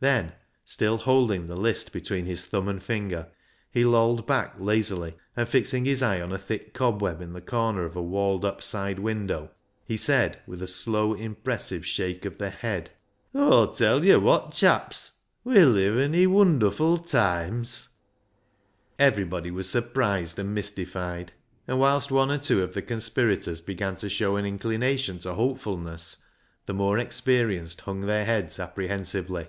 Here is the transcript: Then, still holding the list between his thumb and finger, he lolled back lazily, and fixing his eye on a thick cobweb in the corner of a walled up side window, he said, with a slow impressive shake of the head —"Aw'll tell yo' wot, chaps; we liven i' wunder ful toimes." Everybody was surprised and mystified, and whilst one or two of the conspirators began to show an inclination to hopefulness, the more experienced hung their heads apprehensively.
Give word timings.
Then, 0.00 0.34
still 0.66 0.98
holding 0.98 1.46
the 1.46 1.56
list 1.56 1.90
between 1.90 2.26
his 2.26 2.44
thumb 2.44 2.68
and 2.68 2.82
finger, 2.82 3.28
he 3.70 3.86
lolled 3.86 4.26
back 4.26 4.54
lazily, 4.58 5.16
and 5.34 5.48
fixing 5.48 5.86
his 5.86 6.02
eye 6.02 6.20
on 6.20 6.30
a 6.30 6.36
thick 6.38 6.74
cobweb 6.74 7.22
in 7.22 7.32
the 7.32 7.40
corner 7.40 7.86
of 7.86 7.96
a 7.96 8.02
walled 8.02 8.44
up 8.44 8.60
side 8.60 8.98
window, 8.98 9.50
he 9.86 9.96
said, 9.96 10.42
with 10.46 10.60
a 10.60 10.66
slow 10.66 11.14
impressive 11.14 11.86
shake 11.86 12.26
of 12.26 12.36
the 12.36 12.50
head 12.50 12.90
—"Aw'll 13.34 13.68
tell 13.68 14.04
yo' 14.04 14.18
wot, 14.18 14.52
chaps; 14.52 15.12
we 15.42 15.64
liven 15.64 16.14
i' 16.14 16.26
wunder 16.26 16.70
ful 16.70 16.98
toimes." 16.98 17.88
Everybody 18.98 19.50
was 19.50 19.70
surprised 19.70 20.38
and 20.38 20.54
mystified, 20.54 21.32
and 21.66 21.80
whilst 21.80 22.10
one 22.10 22.30
or 22.30 22.36
two 22.36 22.62
of 22.62 22.74
the 22.74 22.82
conspirators 22.82 23.62
began 23.62 23.96
to 23.96 24.10
show 24.10 24.36
an 24.36 24.44
inclination 24.44 25.18
to 25.20 25.32
hopefulness, 25.32 26.18
the 26.66 26.74
more 26.74 26.98
experienced 26.98 27.80
hung 27.80 28.02
their 28.02 28.26
heads 28.26 28.60
apprehensively. 28.60 29.48